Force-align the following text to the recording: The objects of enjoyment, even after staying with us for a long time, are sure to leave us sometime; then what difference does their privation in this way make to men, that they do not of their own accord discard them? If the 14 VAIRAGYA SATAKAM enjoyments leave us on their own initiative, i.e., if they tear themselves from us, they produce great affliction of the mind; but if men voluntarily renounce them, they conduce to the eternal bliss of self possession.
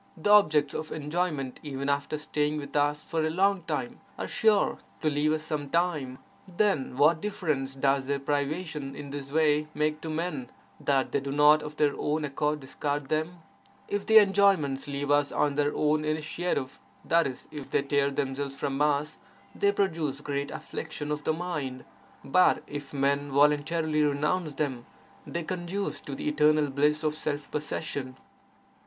The 0.17 0.31
objects 0.31 0.73
of 0.73 0.91
enjoyment, 0.91 1.59
even 1.61 1.87
after 1.87 2.17
staying 2.17 2.57
with 2.57 2.75
us 2.75 3.03
for 3.03 3.23
a 3.23 3.29
long 3.29 3.61
time, 3.67 3.99
are 4.17 4.27
sure 4.27 4.79
to 5.03 5.11
leave 5.11 5.31
us 5.31 5.43
sometime; 5.43 6.17
then 6.47 6.97
what 6.97 7.21
difference 7.21 7.75
does 7.75 8.07
their 8.07 8.17
privation 8.17 8.95
in 8.95 9.11
this 9.11 9.31
way 9.31 9.67
make 9.75 10.01
to 10.01 10.09
men, 10.09 10.49
that 10.79 11.11
they 11.11 11.19
do 11.19 11.31
not 11.31 11.61
of 11.61 11.75
their 11.77 11.93
own 11.99 12.25
accord 12.25 12.61
discard 12.61 13.09
them? 13.09 13.43
If 13.87 14.07
the 14.07 14.15
14 14.15 14.15
VAIRAGYA 14.15 14.15
SATAKAM 14.15 14.27
enjoyments 14.29 14.87
leave 14.87 15.11
us 15.11 15.31
on 15.31 15.53
their 15.53 15.75
own 15.75 16.03
initiative, 16.03 16.79
i.e., 17.11 17.35
if 17.51 17.69
they 17.69 17.83
tear 17.83 18.09
themselves 18.09 18.57
from 18.57 18.81
us, 18.81 19.19
they 19.53 19.71
produce 19.71 20.21
great 20.21 20.49
affliction 20.49 21.11
of 21.11 21.25
the 21.25 21.33
mind; 21.33 21.85
but 22.25 22.63
if 22.65 22.91
men 22.91 23.29
voluntarily 23.29 24.01
renounce 24.01 24.55
them, 24.55 24.87
they 25.27 25.43
conduce 25.43 26.01
to 26.01 26.15
the 26.15 26.27
eternal 26.27 26.71
bliss 26.71 27.03
of 27.03 27.13
self 27.13 27.51
possession. 27.51 28.17